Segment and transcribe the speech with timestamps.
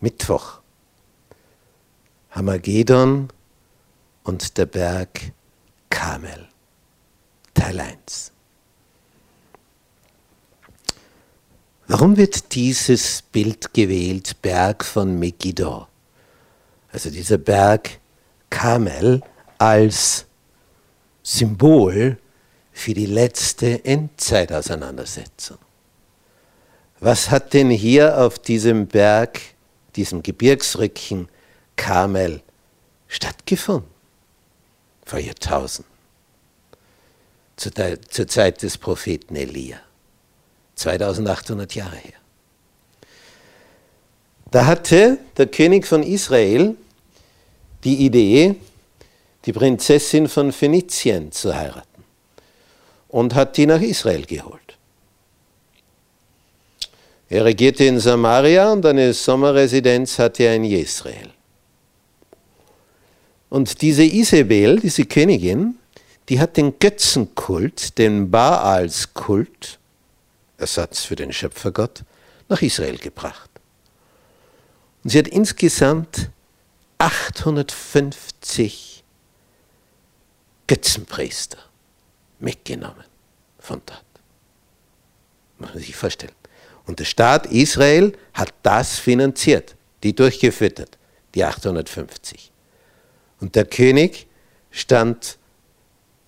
[0.00, 0.60] Mittwoch.
[2.30, 3.28] Hamagedon
[4.24, 5.32] und der Berg
[5.90, 6.48] Kamel.
[7.54, 8.32] Teil 1.
[11.88, 15.88] Warum wird dieses Bild gewählt, Berg von Megiddo?
[16.92, 17.98] Also dieser Berg
[18.48, 19.22] Kamel
[19.58, 20.24] als
[21.22, 22.16] Symbol
[22.72, 25.58] für die letzte Endzeitauseinandersetzung.
[27.00, 29.40] Was hat denn hier auf diesem Berg,
[29.96, 31.28] diesem Gebirgsrücken
[31.76, 32.42] Kamel
[33.08, 33.90] stattgefunden?
[35.04, 35.90] Vor Jahrtausenden.
[37.56, 37.72] Zur,
[38.08, 39.80] zur Zeit des Propheten Elia.
[40.76, 42.20] 2800 Jahre her.
[44.50, 46.74] Da hatte der König von Israel
[47.84, 48.56] die Idee,
[49.44, 52.04] die Prinzessin von Phönizien zu heiraten
[53.08, 54.78] und hat die nach Israel geholt.
[57.30, 61.30] Er regierte in Samaria und eine Sommerresidenz hatte er in Jezreel.
[63.48, 65.78] Und diese Isabel, diese Königin,
[66.28, 69.78] die hat den Götzenkult, den Baalskult,
[70.58, 72.02] Ersatz für den Schöpfergott,
[72.48, 73.48] nach Israel gebracht.
[75.04, 76.30] Und sie hat insgesamt
[76.98, 79.04] 850
[80.66, 81.58] Götzenpriester
[82.40, 83.04] mitgenommen
[83.60, 84.02] von dort.
[85.58, 86.39] Muss man sich vorstellen.
[86.90, 90.98] Und der Staat Israel hat das finanziert, die durchgefüttert,
[91.36, 92.50] die 850.
[93.38, 94.26] Und der König
[94.72, 95.38] stand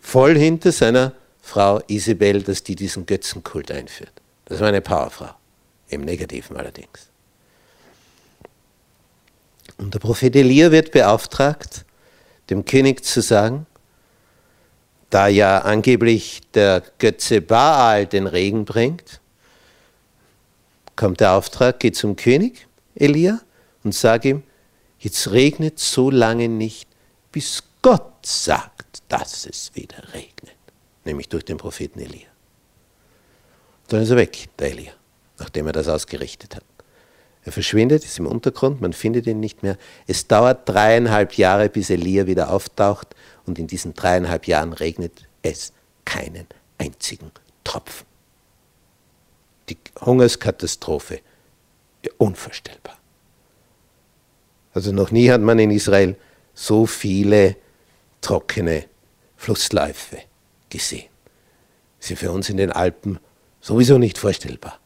[0.00, 4.14] voll hinter seiner Frau Isabel, dass die diesen Götzenkult einführt.
[4.46, 5.28] Das war eine Powerfrau,
[5.90, 7.10] im Negativen allerdings.
[9.76, 11.84] Und der Prophet Elia wird beauftragt,
[12.48, 13.66] dem König zu sagen,
[15.10, 19.20] da ja angeblich der Götze Baal den Regen bringt,
[20.96, 23.40] kommt der Auftrag, geh zum König Elia
[23.84, 24.42] und sag ihm,
[24.98, 26.88] jetzt regnet so lange nicht,
[27.30, 30.56] bis Gott sagt, dass es wieder regnet.
[31.04, 32.26] Nämlich durch den Propheten Elia.
[33.88, 34.92] Dann ist er weg, der Elia,
[35.38, 36.64] nachdem er das ausgerichtet hat.
[37.44, 39.78] Er verschwindet, ist im Untergrund, man findet ihn nicht mehr.
[40.08, 43.14] Es dauert dreieinhalb Jahre, bis Elia wieder auftaucht
[43.44, 45.72] und in diesen dreieinhalb Jahren regnet es
[46.04, 46.48] keinen
[46.78, 47.30] einzigen.
[50.06, 51.20] Hungerskatastrophe,
[52.18, 52.96] unvorstellbar.
[54.72, 56.16] Also noch nie hat man in Israel
[56.54, 57.56] so viele
[58.20, 58.84] trockene
[59.36, 60.18] Flussläufe
[60.70, 61.08] gesehen.
[61.98, 63.18] Das ist für uns in den Alpen
[63.60, 64.78] sowieso nicht vorstellbar.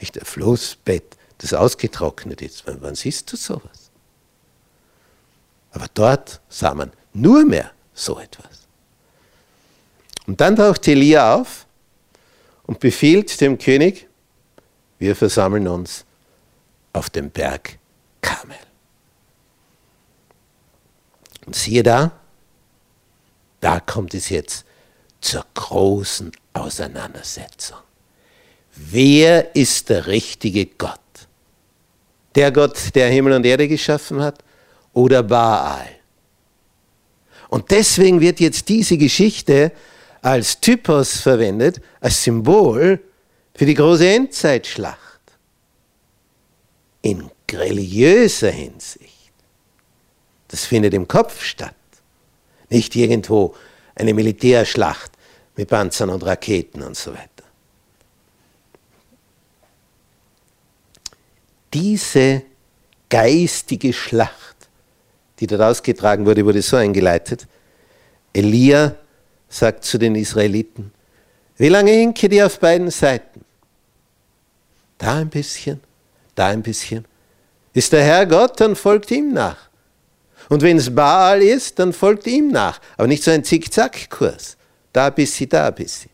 [0.00, 2.66] Nicht ein Flussbett das ausgetrocknet ist.
[2.66, 3.90] Wann, wann siehst du sowas?
[5.72, 8.66] Aber dort sah man nur mehr so etwas.
[10.26, 11.66] Und dann taucht Elia auf
[12.64, 14.08] und befiehlt dem König,
[14.98, 16.04] wir versammeln uns
[16.92, 17.78] auf dem Berg
[18.20, 18.56] Kamel.
[21.46, 22.12] Und siehe da,
[23.60, 24.64] da kommt es jetzt
[25.20, 27.78] zur großen Auseinandersetzung.
[28.74, 31.00] Wer ist der richtige Gott?
[32.34, 34.42] der Gott, der Himmel und Erde geschaffen hat,
[34.92, 35.86] oder Baal.
[37.48, 39.72] Und deswegen wird jetzt diese Geschichte
[40.22, 43.00] als Typos verwendet, als Symbol
[43.54, 44.98] für die große Endzeitschlacht.
[47.02, 49.32] In religiöser Hinsicht.
[50.48, 51.74] Das findet im Kopf statt.
[52.70, 53.54] Nicht irgendwo
[53.94, 55.12] eine Militärschlacht
[55.56, 57.34] mit Panzern und Raketen und so weiter.
[61.74, 62.42] diese
[63.10, 64.56] geistige Schlacht,
[65.40, 67.46] die dort ausgetragen wurde, wurde so eingeleitet.
[68.32, 68.94] Elia
[69.48, 70.92] sagt zu den Israeliten,
[71.56, 73.33] wie lange hinke die auf beiden Seiten?
[74.98, 75.80] Da ein bisschen,
[76.34, 77.04] da ein bisschen.
[77.72, 79.68] Ist der Herr Gott, dann folgt ihm nach.
[80.48, 82.80] Und wenn es Baal ist, dann folgt ihm nach.
[82.96, 84.56] Aber nicht so ein Zickzackkurs.
[84.92, 86.10] Da ein bisschen, da ein bisschen.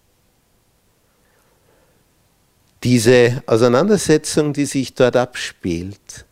[2.83, 6.25] Diese Auseinandersetzung, die sich dort abspielt,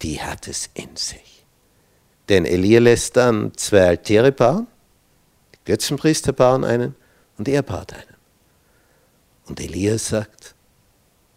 [0.00, 1.44] die hat es in sich.
[2.28, 4.66] Denn Elia lässt dann zwei Altäre bauen,
[5.54, 6.94] die Götzenpriester bauen einen
[7.36, 8.14] und er baut einen.
[9.46, 10.54] Und Elia sagt,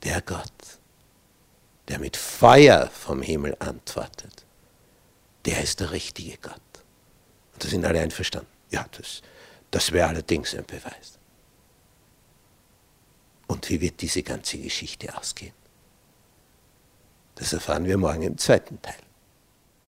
[0.03, 0.51] der Gott,
[1.87, 4.45] der mit Feuer vom Himmel antwortet,
[5.45, 6.61] der ist der richtige Gott.
[7.53, 8.51] Und da sind alle einverstanden.
[8.69, 9.21] Ja, das,
[9.71, 11.17] das wäre allerdings ein Beweis.
[13.47, 15.53] Und wie wird diese ganze Geschichte ausgehen?
[17.35, 19.06] Das erfahren wir morgen im zweiten Teil.